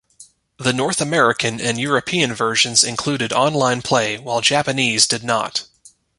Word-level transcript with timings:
The 0.57 0.73
North 0.73 0.99
American 0.99 1.61
and 1.61 1.79
European 1.79 2.33
versions 2.33 2.83
included 2.83 3.31
online 3.31 3.83
play 3.83 4.17
while 4.17 4.41
Japanese 4.41 5.05
did 5.05 5.23
not. 5.23 5.67